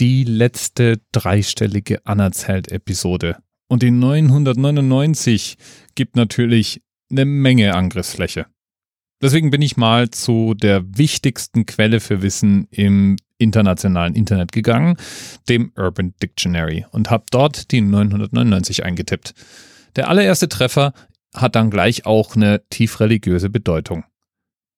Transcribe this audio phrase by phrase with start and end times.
[0.00, 3.36] die letzte dreistellige Anerzählt-Episode.
[3.68, 5.56] Und die 999
[5.94, 8.46] gibt natürlich eine Menge Angriffsfläche.
[9.22, 14.96] Deswegen bin ich mal zu der wichtigsten Quelle für Wissen im internationalen Internet gegangen,
[15.48, 19.34] dem Urban Dictionary, und habe dort die 999 eingetippt.
[19.96, 20.92] Der allererste Treffer
[21.34, 24.04] hat dann gleich auch eine tief religiöse Bedeutung.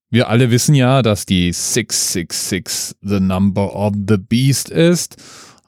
[0.09, 5.17] Wir alle wissen ja, dass die 666 the number of the beast ist,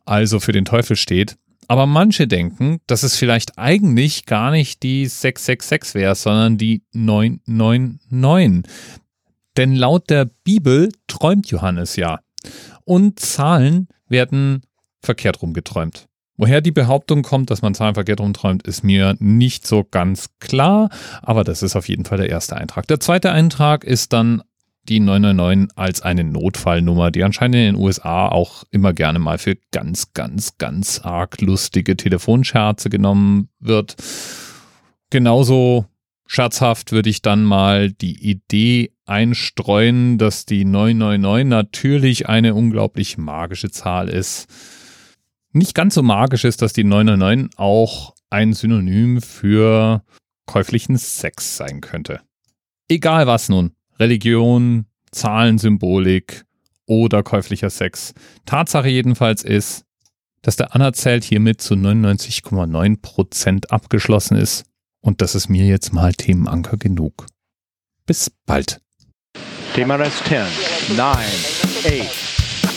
[0.04, 1.36] also für den Teufel steht.
[1.66, 8.72] Aber manche denken, dass es vielleicht eigentlich gar nicht die 666 wäre, sondern die 999.
[9.56, 12.20] Denn laut der Bibel träumt Johannes ja.
[12.84, 14.62] Und Zahlen werden
[15.02, 16.07] verkehrt rumgeträumt.
[16.38, 20.88] Woher die Behauptung kommt, dass man Zahlen verkehrt rumträumt, ist mir nicht so ganz klar,
[21.20, 22.86] aber das ist auf jeden Fall der erste Eintrag.
[22.86, 24.42] Der zweite Eintrag ist dann
[24.88, 29.56] die 999 als eine Notfallnummer, die anscheinend in den USA auch immer gerne mal für
[29.72, 33.96] ganz, ganz, ganz arg lustige Telefonscherze genommen wird.
[35.10, 35.86] Genauso
[36.24, 43.72] scherzhaft würde ich dann mal die Idee einstreuen, dass die 999 natürlich eine unglaublich magische
[43.72, 44.46] Zahl ist.
[45.52, 50.02] Nicht ganz so magisch ist, dass die 999 auch ein Synonym für
[50.46, 52.20] käuflichen Sex sein könnte.
[52.88, 53.72] Egal was nun.
[53.98, 56.44] Religion, Zahlensymbolik
[56.86, 58.14] oder käuflicher Sex.
[58.46, 59.84] Tatsache jedenfalls ist,
[60.42, 64.64] dass der Anerzählt hiermit zu 99,9% abgeschlossen ist
[65.00, 67.26] und das ist mir jetzt mal Themenanker genug.
[68.06, 68.80] Bis bald.
[69.74, 72.27] Thema Rest 10, 9, 8.